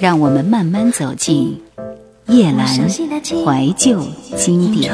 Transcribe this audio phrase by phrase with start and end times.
[0.00, 1.60] 让我们慢慢走进
[2.26, 4.02] 夜阑怀旧
[4.34, 4.90] 经典。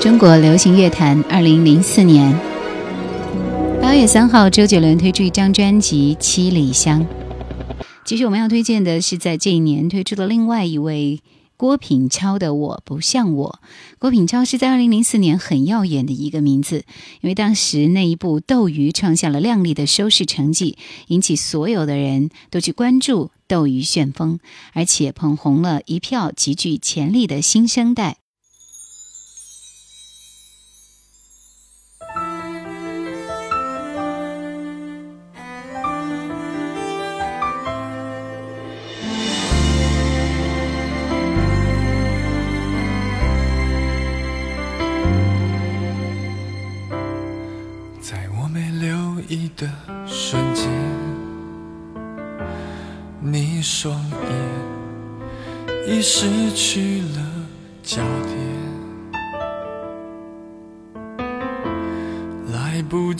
[0.00, 2.45] 中国流行乐坛，二零零四年八
[3.96, 7.00] 月三号，周杰伦推出一张专辑《七里香》。
[8.04, 11.22] 其实我们要推荐的是在这一年推出的另外一位
[11.56, 13.58] 郭品超的《我不像我》。
[13.98, 16.84] 郭品超是在二零零四年很耀眼的一个名字，
[17.22, 20.76] 因为当时那一部《斗鱼》创下了亮丽的收视成绩，
[21.08, 24.38] 引起所有的人都去关注《斗鱼旋风》，
[24.74, 28.18] 而且捧红了一票极具潜力的新生代。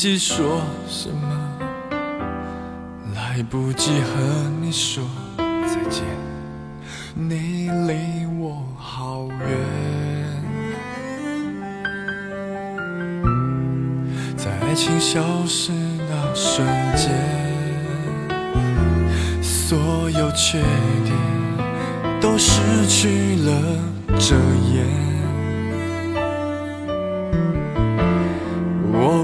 [0.06, 1.58] 及说什么，
[3.12, 5.02] 来不及和你说
[5.40, 6.04] 再见，
[7.12, 9.48] 你离我好远，
[14.36, 16.32] 在爱情消失那。
[16.36, 17.10] 瞬间，
[19.42, 19.76] 所
[20.10, 20.62] 有缺
[21.02, 21.10] 点
[22.20, 23.50] 都失去了
[24.20, 24.36] 遮
[24.72, 24.86] 掩。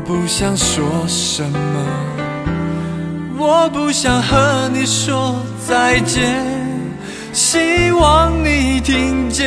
[0.05, 1.87] 不想说什么，
[3.39, 5.37] 我不想和你说
[5.67, 6.45] 再见，
[7.33, 9.47] 希望你听见。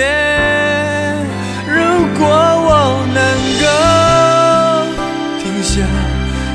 [1.68, 1.76] 如
[2.18, 3.24] 果我能
[3.62, 3.66] 够
[5.44, 5.82] 停下。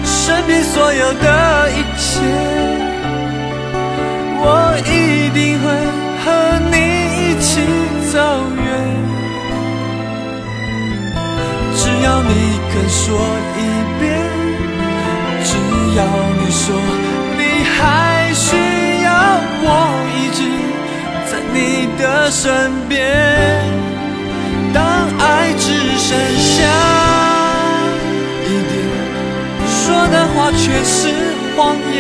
[0.03, 2.21] 身边所有的一切，
[4.39, 4.47] 我
[4.87, 5.67] 一定会
[6.23, 6.27] 和
[6.71, 6.77] 你
[7.19, 7.51] 一起
[8.13, 8.19] 走
[8.57, 8.59] 远。
[11.77, 13.19] 只要你肯说
[13.59, 13.61] 一
[13.99, 14.03] 遍，
[15.45, 15.51] 只
[15.97, 16.01] 要
[16.39, 16.63] 你说
[17.37, 18.47] 你还需
[19.03, 19.09] 要
[19.63, 19.67] 我
[20.17, 20.41] 一直
[21.27, 21.57] 在你
[21.99, 22.95] 的身边。
[24.73, 24.79] 当
[25.19, 25.67] 爱只
[25.99, 26.57] 剩下
[28.47, 28.73] 一点。
[29.67, 30.99] 说的话全是
[31.57, 31.99] 谎言，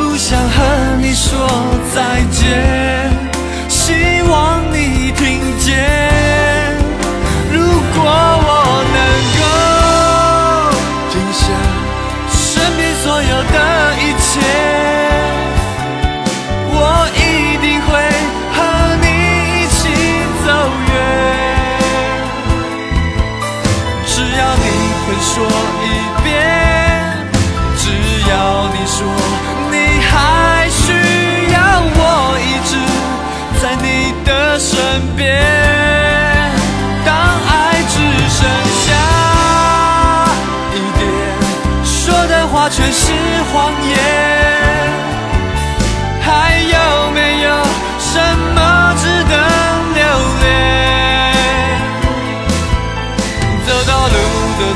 [0.00, 1.46] 不想和你说
[1.94, 3.10] 再见
[3.68, 6.09] 希望你听见。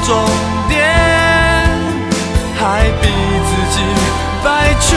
[0.06, 0.14] 终
[0.68, 0.84] 点，
[2.60, 3.08] 还逼
[3.46, 3.80] 自己
[4.44, 4.96] 摆出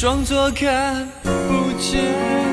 [0.00, 2.47] 装作看不见。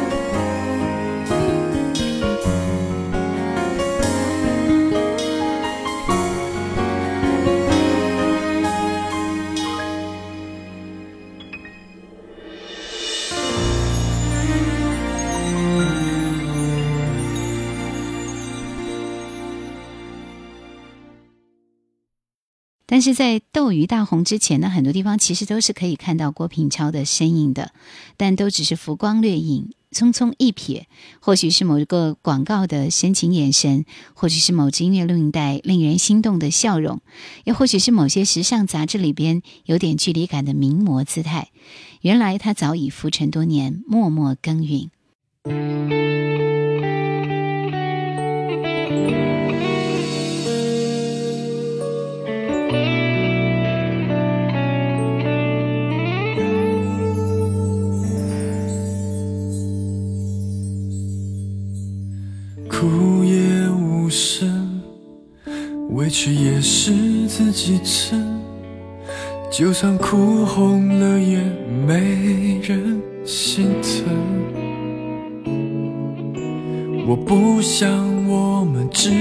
[22.95, 27.73] 但是在斗鱼大红之前呢，很多地方其实都是可以看到郭品超的身影的，
[28.15, 30.83] 但都只是浮光掠影，匆匆一瞥，
[31.19, 33.83] 或许是某一个广告的深情眼神，
[34.13, 37.01] 或许是某支音乐录音带令人心动的笑容，
[37.43, 41.49] 又或许是某些时尚杂志里边有点距离感的名模姿态。
[41.99, 45.94] 原来他早已浮沉多年，默默耕耘。
[69.57, 71.41] 就算哭红了眼，
[71.87, 74.03] 没人心疼。
[77.07, 77.89] 我不想
[78.27, 79.11] 我们之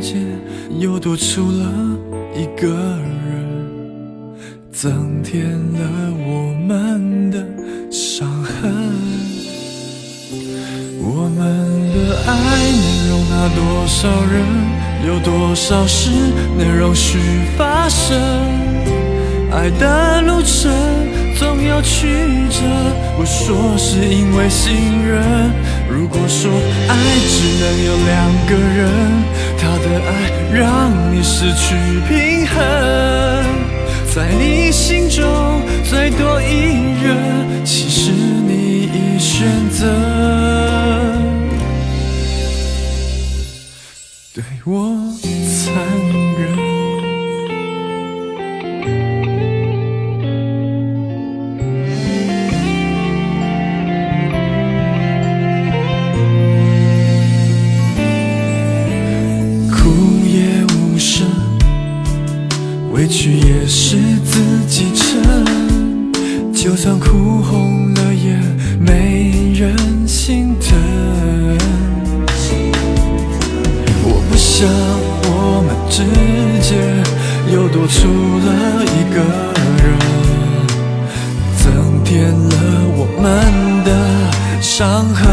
[0.00, 0.26] 间
[0.80, 1.72] 又多出了
[2.34, 2.66] 一个
[3.28, 4.34] 人，
[4.72, 5.88] 增添了
[6.18, 7.46] 我们的
[7.88, 8.74] 伤痕。
[11.00, 11.38] 我们
[11.94, 11.96] 的
[12.26, 12.32] 爱
[12.72, 14.42] 能容纳多少人？
[15.06, 16.10] 有多少事
[16.58, 17.20] 能容许
[17.56, 18.55] 发生？
[19.52, 20.70] 爱的路程
[21.38, 22.08] 总有曲
[22.50, 22.60] 折，
[23.16, 25.50] 不说是因为信任。
[25.88, 26.50] 如果说
[26.88, 26.94] 爱
[27.28, 28.90] 只能有两个人，
[29.58, 30.10] 他的爱
[30.52, 31.74] 让你失去
[32.08, 32.56] 平衡，
[34.14, 35.24] 在你心中
[35.88, 36.44] 最多一
[37.02, 39.86] 人，其实你已选择
[44.34, 44.44] 对。
[44.64, 44.96] 我
[63.68, 66.12] 是自己撑，
[66.52, 68.40] 就算哭红了眼，
[68.80, 69.76] 没人
[70.06, 70.78] 心疼。
[74.04, 74.68] 我不想
[75.24, 76.04] 我们之
[76.62, 76.78] 间
[77.52, 78.06] 又多出
[78.38, 78.48] 了
[78.84, 79.16] 一个
[79.82, 79.84] 人，
[81.56, 81.64] 增
[82.04, 82.54] 添了
[82.96, 83.24] 我们
[83.84, 83.88] 的
[84.62, 85.26] 伤痕。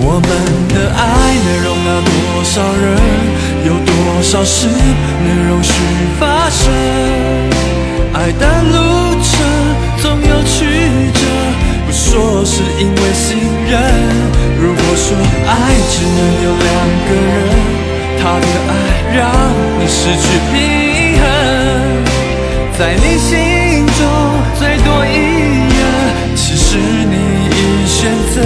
[0.00, 0.28] 我们
[0.74, 1.00] 的爱
[1.44, 2.10] 能容纳多
[2.42, 2.52] 少
[2.82, 3.23] 人？
[3.64, 5.72] 有多少事能容许
[6.20, 6.70] 发生？
[8.12, 8.76] 爱的路
[9.22, 9.30] 程
[9.98, 10.66] 总有曲
[11.14, 11.20] 折，
[11.86, 13.72] 不说是因为信任。
[14.60, 15.16] 如果说
[15.48, 15.50] 爱
[15.90, 16.66] 只能有两
[17.06, 17.36] 个人，
[18.20, 18.72] 他的爱
[19.16, 19.18] 让
[19.80, 20.54] 你失去平
[21.20, 21.24] 衡，
[22.78, 23.98] 在你心中
[24.58, 25.08] 最多一
[25.74, 25.82] 人，
[26.36, 27.14] 其实你
[27.48, 28.36] 已选择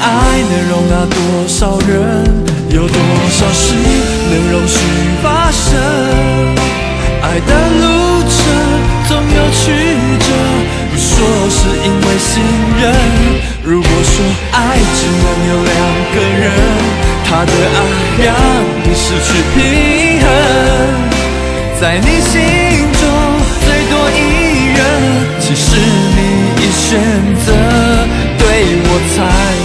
[0.00, 0.06] 爱
[0.50, 1.92] 能容纳多少人，
[2.70, 2.98] 有多
[3.30, 3.74] 少事
[4.30, 4.78] 能容许
[5.22, 5.70] 发生？
[7.22, 7.82] 爱的路
[8.22, 8.36] 程
[9.08, 9.62] 总有曲
[10.20, 10.28] 折，
[10.90, 11.12] 不说
[11.48, 12.32] 是因为信
[12.80, 12.82] 任。
[13.62, 14.14] 如果说
[14.52, 14.56] 爱
[14.94, 15.72] 只能有两
[16.14, 16.44] 个人，
[17.24, 17.80] 他的爱
[18.24, 18.28] 让
[18.84, 19.58] 你失去平
[20.20, 20.26] 衡，
[21.80, 22.32] 在你心
[22.92, 23.02] 中
[23.64, 24.18] 最多一
[24.76, 24.78] 人，
[25.40, 25.64] 其实
[26.14, 26.18] 你
[26.60, 26.84] 已选
[27.46, 27.48] 择
[28.38, 28.42] 对
[28.84, 29.18] 我残
[29.56, 29.63] 忍。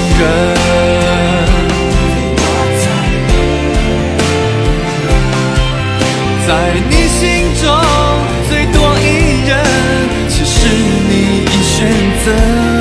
[6.48, 6.52] 在
[6.90, 7.64] 你心中
[8.50, 9.04] 最多一
[9.48, 9.52] 人，
[10.30, 10.58] 其实
[11.08, 11.14] 你
[11.46, 11.78] 已选
[12.26, 12.79] 择。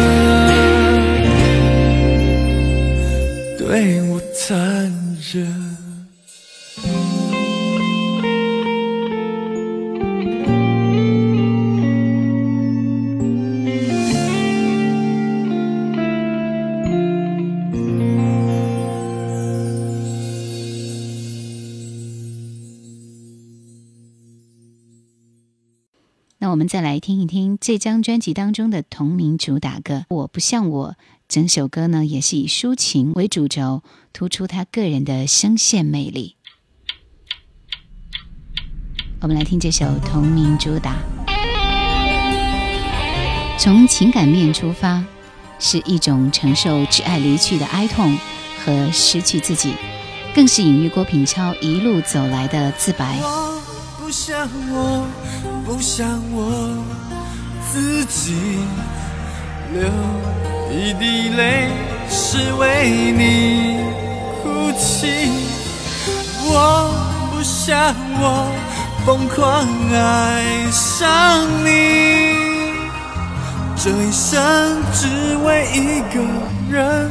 [26.79, 30.91] 再来听一听这张专辑当中的同名主打歌《我不像我》。
[31.27, 33.83] 整首歌呢，也是以抒情为主轴，
[34.13, 36.37] 突出他个人的声线魅力。
[39.21, 40.95] 我们来听这首同名主打，
[43.59, 45.05] 从情感面出发，
[45.59, 48.17] 是一种承受挚爱离去的哀痛
[48.65, 49.75] 和失去自己，
[50.33, 53.19] 更是隐喻郭品超一路走来的自白。
[54.09, 55.07] 不像我，
[55.67, 56.83] 不像我
[57.71, 58.33] 自己
[59.75, 59.83] 流。
[60.73, 61.69] 一滴泪
[62.09, 63.77] 是为你
[64.43, 65.29] 哭泣，
[66.43, 66.91] 我
[67.31, 68.51] 不想我
[69.05, 72.73] 疯狂爱上你，
[73.77, 76.25] 这一生只为一个
[76.71, 77.11] 人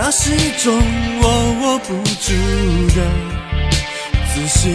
[0.00, 0.80] 那是一种
[1.20, 1.24] 我
[1.60, 2.32] 握不住
[2.94, 3.02] 的
[4.32, 4.70] 自信。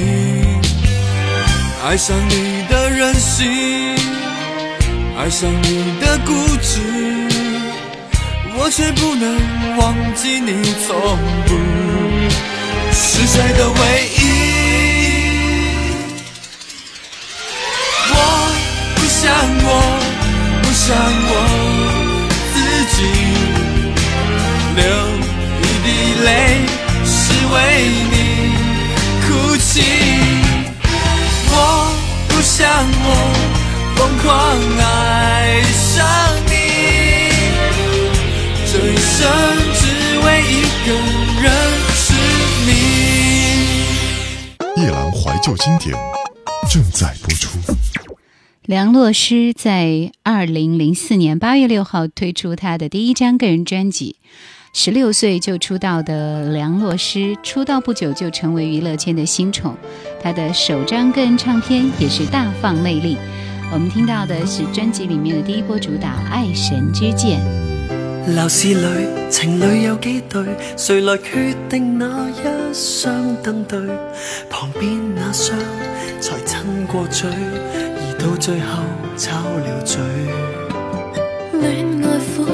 [1.88, 3.48] 爱上你的任性，
[5.18, 6.82] 爱上你的固执，
[8.58, 11.56] 我却不能忘记你从不
[12.92, 13.80] 是谁的唯
[14.18, 14.22] 一。
[18.10, 18.14] 我
[18.96, 19.32] 不想
[19.64, 19.70] 我，
[20.62, 20.94] 不想
[21.30, 21.32] 我
[22.54, 22.56] 自
[22.98, 22.98] 己，
[24.76, 24.84] 流
[25.84, 25.90] 一滴
[26.24, 26.64] 泪
[27.04, 27.58] 是为
[28.10, 28.16] 你
[29.28, 29.82] 哭泣。
[31.50, 31.54] 我
[32.30, 33.08] 不像我，
[33.94, 34.26] 疯狂
[34.80, 36.08] 爱上
[36.46, 36.52] 你，
[38.72, 39.20] 这一生
[39.76, 39.84] 只
[40.24, 40.90] 为一个
[41.44, 41.46] 人
[41.94, 42.04] 是
[42.66, 42.72] 你。
[44.82, 45.94] 夜郎怀旧经典
[46.72, 47.60] 正在播出。
[48.66, 54.16] 梁洛施在二零零四年八月六号推出他的第一张个人专辑。
[54.76, 59.78] 十六岁就出道的梁洛施，出道不久就成为娱乐圈的新宠。
[60.20, 63.16] 她的首张个人唱片也是大放魅力。
[63.72, 67.40] 我们听到的是专辑里面的第一波主打《爱神之剑》。
[68.36, 70.44] 楼市里情侣有几对？
[70.76, 73.80] 谁来决定那一双登对？
[74.50, 75.56] 旁边那双
[76.20, 77.30] 才亲过嘴。
[78.18, 78.82] 到最后
[79.18, 80.02] 吵了嘴，
[81.62, 82.46] 恋爱苦，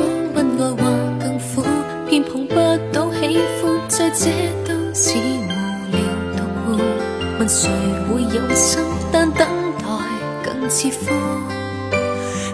[4.00, 4.32] 欢，再这
[4.66, 5.52] 都似无
[5.92, 6.00] 聊
[6.38, 6.80] 独活。
[7.38, 7.70] 问谁
[8.08, 8.80] 会有心，
[9.12, 9.46] 但等
[9.78, 9.84] 待
[10.42, 11.12] 更似苦。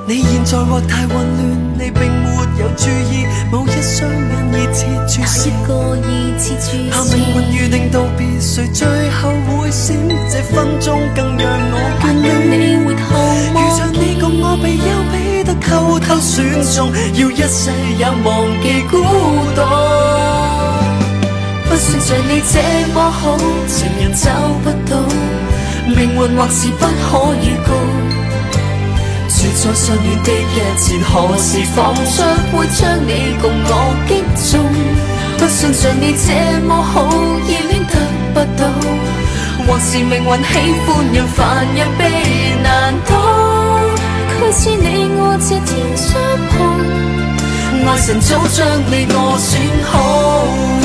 [0.07, 1.39] 你现在或太混乱，
[1.77, 6.89] 你并没有注意，某一双眼已切注视，一个热切注视。
[6.91, 9.95] 怕命运预定道别，谁最后会闪？
[10.31, 12.83] 这分钟更让我眷恋。
[12.83, 18.97] 如像你共我被丘比特偷偷选中，要一世也忘记孤
[19.55, 19.84] 独。
[21.75, 24.31] 不算像你这么好，情人找
[24.63, 24.95] 不到，
[25.85, 27.73] 命运或是不可预告。
[29.27, 32.23] 住在相恋的日前，何时放出
[32.55, 34.63] 会将你共我击中？
[35.37, 37.09] 不算像你这么好，
[37.45, 37.93] 热恋得
[38.33, 38.71] 不到，
[39.67, 40.55] 或是命运喜
[40.87, 43.11] 欢让凡人被难倒。
[44.39, 46.15] 却是你我这天相
[46.51, 46.55] 碰，
[47.85, 50.84] 爱神早将你我选好。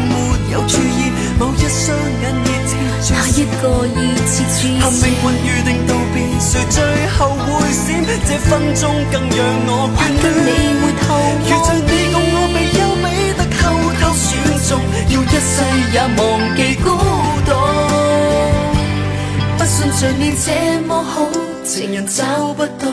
[0.51, 2.75] 有注意，某一双眼热切
[3.09, 4.77] 那一个热切注视。
[4.81, 6.75] 怕命运预定道别，谁最
[7.17, 8.03] 后会闪？
[8.27, 9.99] 这分钟更让我眷
[10.43, 10.47] 恋。
[10.59, 11.07] 你回头
[11.39, 13.05] 如像你共我被丘比
[13.37, 13.59] 特偷
[14.01, 14.27] 偷选
[14.67, 14.69] 中，
[15.07, 15.53] 要一世
[15.93, 16.19] 也忘
[16.57, 16.85] 记孤
[17.47, 17.49] 独。
[19.57, 20.45] 不信像你这
[20.85, 21.15] 么好，
[21.63, 22.91] 情人找不到，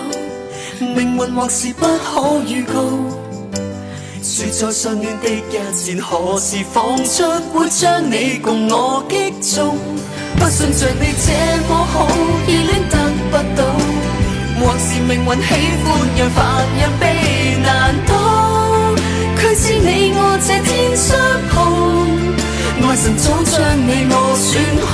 [0.78, 2.72] 命运或是不可预告。
[4.28, 5.40] 说在相恋的一
[5.75, 9.75] 线，何时放出会将你共我击中？
[10.37, 11.32] 不信像你这
[11.66, 12.06] 么好，
[12.47, 12.94] 热恋得
[13.30, 13.64] 不到，
[14.61, 15.49] 或是命运喜
[15.82, 16.38] 欢让凡
[16.76, 18.12] 人被难倒。
[19.40, 21.16] 却知你我这天相
[21.49, 21.56] 碰，
[22.87, 24.47] 爱神早将你我选
[24.85, 24.92] 好。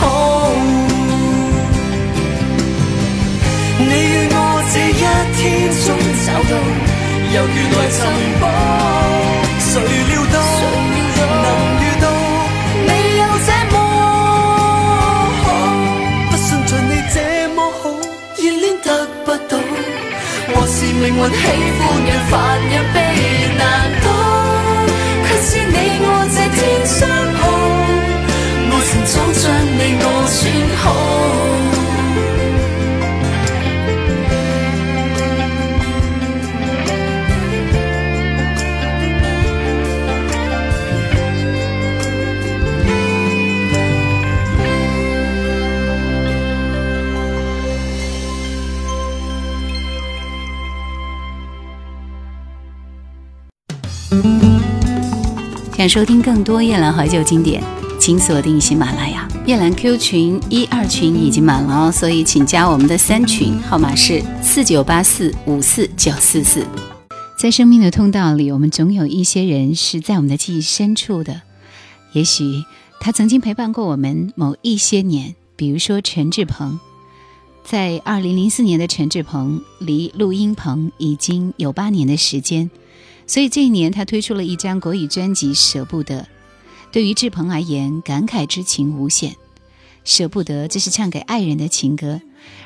[3.81, 4.33] 你与我
[4.71, 5.03] 这一
[5.35, 5.43] 天
[5.83, 5.87] 中
[6.25, 6.53] 找到，
[7.35, 7.99] 犹如来寻
[8.41, 9.04] 宝。
[9.75, 10.39] 谁料到
[11.43, 11.47] 能
[11.83, 12.07] 遇到
[12.87, 13.75] 你有这么
[15.43, 15.45] 好？
[16.31, 17.17] 不信像你这
[17.57, 17.83] 么好，
[18.39, 18.87] 热恋得
[19.25, 19.59] 不到，
[20.55, 21.43] 或是命运喜
[21.77, 22.33] 欢让凡
[22.71, 22.97] 人被
[23.59, 23.63] 难
[24.05, 24.07] 倒。
[25.27, 27.03] 却是你我这天相
[27.35, 27.43] 碰，
[28.71, 30.41] 爱神早将你我选
[30.77, 30.85] 好。
[55.85, 57.63] 想收听更多夜兰怀旧经典，
[58.01, 59.29] 请锁定喜马拉雅。
[59.45, 66.67] 夜兰 Q 群一二群已经满了哦，所以请加我们的三群，号码是四九八四五四九四四。
[67.39, 71.43] 在生命的通道里，我们总有一些人是在我们的记忆深处的，
[72.15, 72.65] 也许
[72.99, 76.81] 他曾经陪伴过我们某一些年，比如说陈志鹏。
[77.63, 82.71] 在二零零四年的陈志鹏离录音棚已经有八年的时间。
[83.27, 86.21] 所以这一年，他推出了一张国语专辑《舍不得》。
[86.93, 89.35] 对于志鹏而言，感慨之情无限，
[90.05, 92.21] 舍不得，这是唱给爱人的情歌；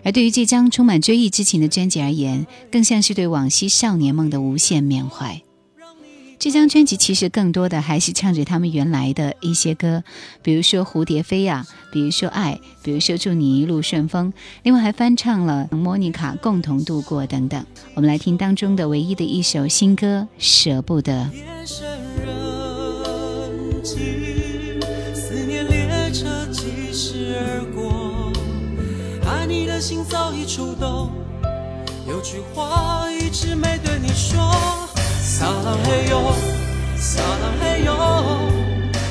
[0.05, 5.40] 而对于这张充满追忆之情的专辑而言，更像是对往昔少年梦的无限缅怀。
[6.38, 10.05] 这张专辑其实更多的还是唱着他们原来的一些歌，
[10.40, 17.66] 比如说《蝴蝶飞》呀，比如说《爱》，比如说《祝你一路顺风》，另外还翻唱了莫妮卡《共同度过》等等。
[17.94, 21.29] 我们来听当中的唯一的一首新歌《舍不得》。
[25.12, 28.33] 思念列车疾驶而过，
[29.29, 31.11] 爱你的心早已触动，
[32.07, 34.88] 有句话一直没对你说。
[35.38, 36.33] 撒浪嘿呦，
[36.96, 37.94] 撒浪嘿呦，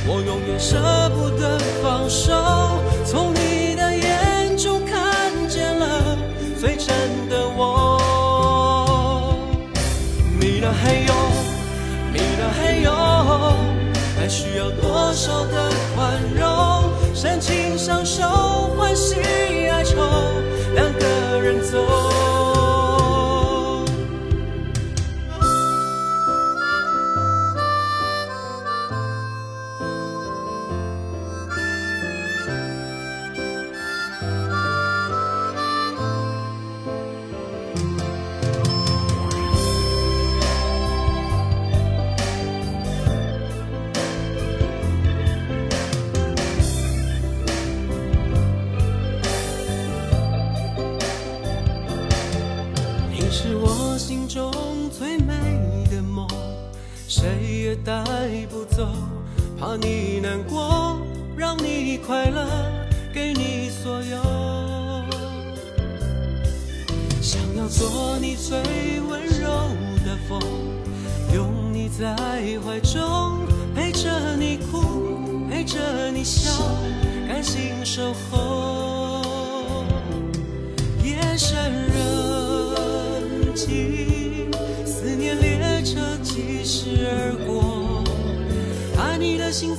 [0.05, 2.33] 我永远舍不得放手。
[3.05, 6.17] 从你的眼中看见了
[6.59, 7.97] 最真的我。
[10.37, 11.13] 米了嘿哟，
[12.11, 12.91] 米了嘿呦，
[14.19, 16.91] 爱需要多少的宽容？
[17.15, 18.27] 深情相守，
[18.77, 19.15] 欢喜
[19.69, 19.95] 哀愁，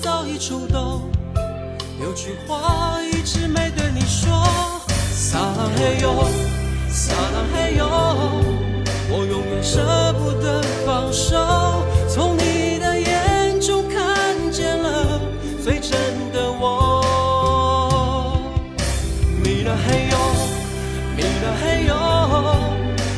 [0.09, 1.03] 早已触动，
[2.01, 4.43] 有句话一直没对你说。
[5.13, 6.25] 撒浪嘿哟，
[6.89, 7.87] 撒浪嘿哟，
[9.11, 11.37] 我永远舍不得放手。
[12.09, 15.21] 从你的眼中看见了
[15.63, 15.93] 最真
[16.33, 18.35] 的我。
[19.45, 20.17] 米了嘿哟，
[21.15, 21.93] 米了嘿哟，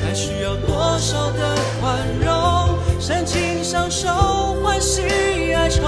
[0.05, 2.76] 爱需要多少的宽容？
[2.98, 4.09] 深情相守，
[4.64, 5.03] 欢喜
[5.55, 5.68] 哀。
[5.70, 5.87] 愁，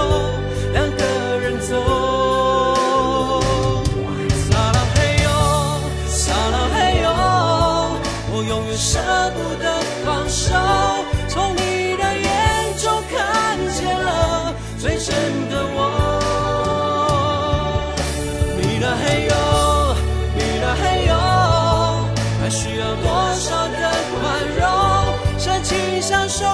[26.03, 26.45] 享受，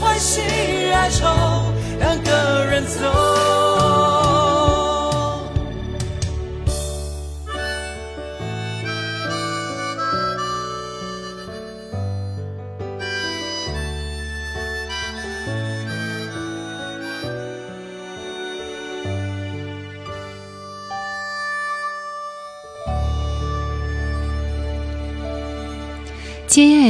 [0.00, 0.40] 欢喜
[0.92, 1.26] 哀愁，
[2.00, 3.65] 两个人走。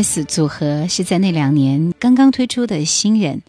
[0.02, 3.40] S 组合是在那两年刚刚推出的新人。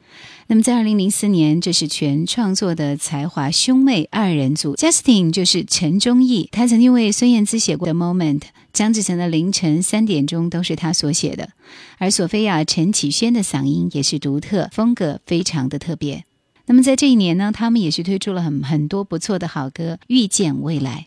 [0.48, 4.74] 那么在二零零四年，这是全创作的才华兄妹二人组。
[4.78, 8.40] Justin 就是陈忠义，他曾经为孙燕姿写过的《Moment》，
[8.72, 11.50] 张志成的《凌晨三点钟》都是他所写的。
[11.98, 16.24] 而索菲亚陈绮萱的嗓音也是独特，风格非常的特别。
[16.68, 21.06] 那么在这一年呢，他们也是推出了很很多不错的好歌，《遇见未来》。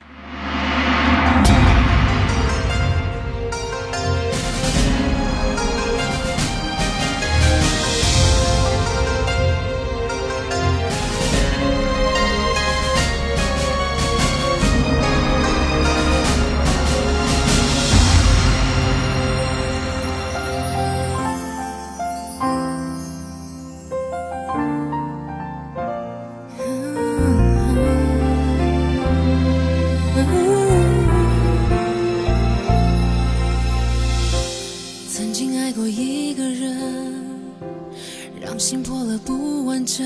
[39.84, 40.04] 着，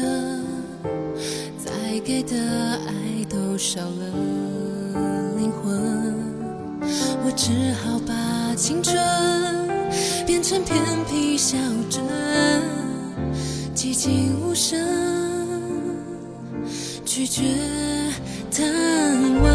[1.58, 1.70] 再
[2.04, 2.36] 给的
[2.86, 4.06] 爱都少了
[5.36, 6.14] 灵魂，
[7.24, 8.96] 我只好把青春
[10.26, 11.56] 变成偏僻小
[11.88, 12.02] 镇，
[13.74, 14.78] 寂静无声，
[17.04, 17.42] 拒绝
[18.50, 18.64] 探
[19.42, 19.54] 问，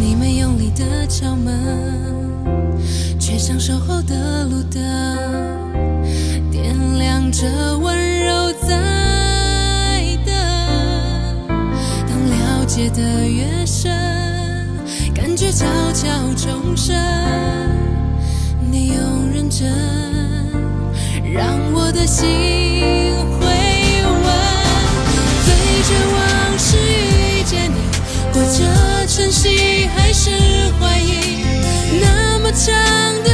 [0.00, 1.54] 你没用力的敲门，
[3.18, 4.82] 却像守候的路灯，
[6.50, 8.13] 点亮着温柔。
[12.74, 13.88] 解的越深，
[15.14, 16.92] 感觉悄悄重生，
[18.68, 19.70] 你用认真
[21.32, 22.24] 让我的心
[23.38, 23.46] 回
[24.10, 24.26] 温。
[25.44, 25.54] 最。
[25.84, 26.18] 绝望
[26.58, 27.76] 是遇见你，
[28.32, 30.32] 过着晨曦还是
[30.80, 31.44] 怀疑？
[32.02, 32.74] 那么长
[33.22, 33.33] 的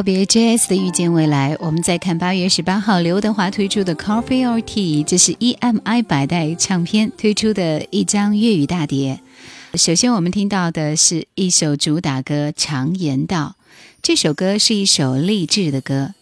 [0.00, 9.20] 告别 JS 的遇见未来，我们再看八月十八号刘德华推出的 Coffee or Tea，这是 EMI 百代唱片推出的一张粤语大碟。
[9.74, 13.56] 首先我们听到的是一首主打歌《常言道》，
[14.00, 16.14] 这首歌是一首励志的歌。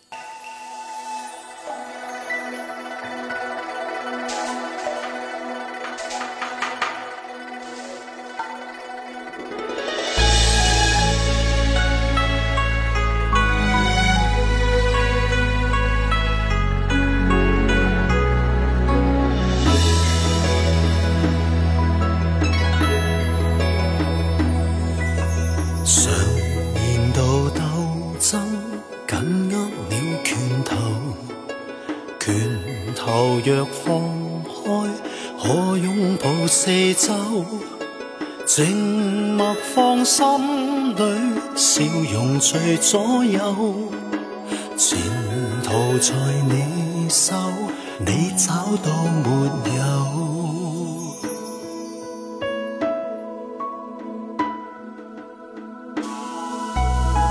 [48.01, 48.93] 你找到
[49.25, 49.29] 没
[49.75, 49.83] 有？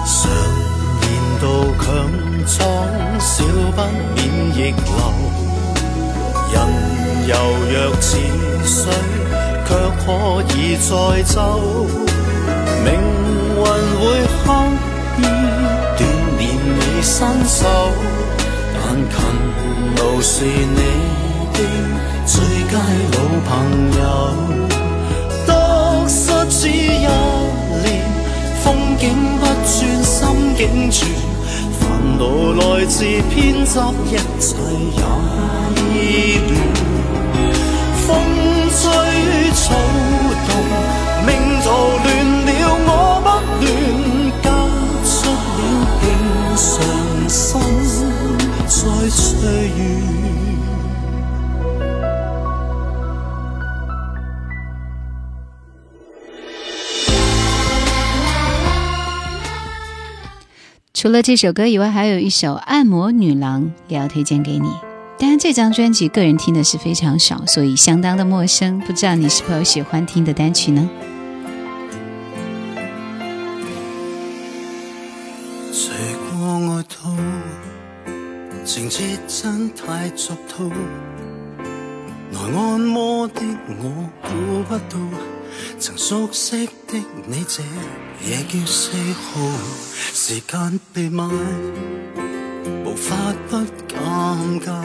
[0.06, 0.20] 常
[1.04, 1.08] 言
[1.42, 1.46] 道，
[1.80, 1.86] 强
[2.46, 2.56] 壮
[3.18, 3.34] 少
[3.72, 3.80] 不
[4.14, 4.20] 免
[4.52, 4.76] 逆流。
[6.52, 6.56] 人
[7.28, 7.32] 柔
[7.72, 8.08] 弱似
[8.66, 8.76] 水，
[9.66, 9.70] 却
[10.04, 10.06] 可
[10.54, 10.90] 以载
[11.34, 11.36] 舟。
[12.84, 12.86] 命
[13.56, 14.04] 运会
[14.44, 14.46] 刻
[15.18, 15.20] 意
[15.96, 16.00] 锻
[16.38, 16.42] 炼
[16.76, 17.16] 你身
[17.48, 17.64] 手，
[18.96, 18.96] 勤
[19.98, 20.82] 劳是你
[21.54, 21.56] 的
[22.26, 22.36] 最
[22.72, 22.74] 佳
[23.12, 23.50] 老朋
[24.00, 24.02] 友。
[25.46, 25.50] 得
[26.08, 26.72] 失只一
[27.84, 27.86] 念，
[28.64, 28.66] 风
[28.98, 29.04] 景
[29.40, 30.16] 不转，心
[30.56, 31.00] 境转。
[31.80, 31.82] 烦
[32.18, 32.22] 恼
[32.54, 32.96] 来自
[33.30, 33.72] 偏执，
[34.06, 34.48] 一切
[34.96, 35.00] 也
[35.94, 35.96] 依
[36.48, 36.50] 恋。
[38.08, 38.08] 风
[38.72, 38.82] 吹
[39.54, 39.62] 草
[40.48, 40.50] 动，
[41.26, 41.30] 命
[41.62, 41.66] 途
[42.04, 42.06] 乱
[42.46, 42.50] 了，
[42.88, 42.90] 我
[43.22, 43.28] 不
[43.62, 43.68] 乱，
[44.42, 44.46] 嫁
[45.04, 45.16] 出
[45.58, 45.60] 了
[46.00, 46.04] 平
[46.56, 46.66] 常
[47.28, 47.52] 心，
[60.94, 64.68] 除了这首歌以外，还有一首《按摩女郎》也要推荐给你。
[65.20, 68.80] 当然，这张专辑个人听的是非常少，所以相当的陌生。
[68.80, 70.90] 不知道你是否有喜欢听的单曲呢？
[75.72, 75.96] 随
[76.32, 77.12] 过爱套，
[78.68, 80.66] 情节真太俗套，
[82.34, 83.42] 来按摩的
[83.80, 85.00] 我估不到。
[85.80, 87.64] 曾熟悉的你，这
[88.30, 89.40] 夜叫四号，
[90.14, 91.24] 时间被买，
[92.84, 93.16] 无法
[93.50, 93.56] 不
[93.88, 94.84] 尴尬。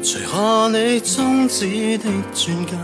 [0.00, 2.76] 除下你终止的钻戒，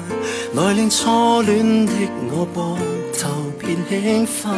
[0.54, 1.92] 来令初恋的
[2.28, 2.76] 我膊
[3.16, 4.52] 头变轻快。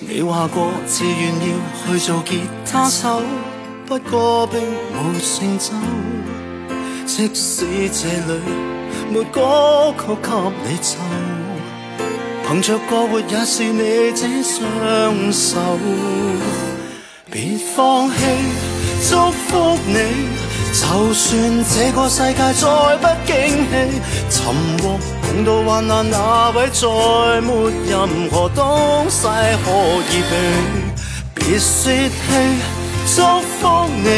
[0.00, 3.22] 你话过自愿要去做吉他手，
[3.88, 5.72] 不过并无成就。
[7.06, 8.40] 即使这里。
[9.10, 10.28] 没歌曲给
[10.66, 10.98] 你奏，
[12.46, 15.58] 凭着过活也是你这双手。
[17.30, 18.16] 别放弃，
[19.08, 19.96] 祝福你。
[20.74, 23.32] 就算这个世界再不惊
[23.70, 23.72] 喜，
[24.28, 24.44] 寻
[24.82, 29.26] 获碰到患难那位，再没任何东西
[29.64, 29.66] 可
[30.10, 30.32] 以比。
[31.34, 32.12] 别泄气，
[33.14, 34.08] 祝福你。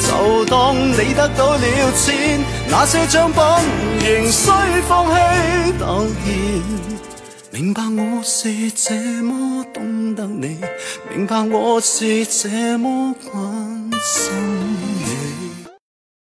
[0.00, 3.42] 就当你得到了钱，那些奖品
[4.04, 4.50] 仍需
[4.88, 5.12] 放弃。
[5.78, 6.06] 突然
[7.50, 10.58] 明白我是这么懂得你，
[11.10, 14.97] 明白我是这么关心。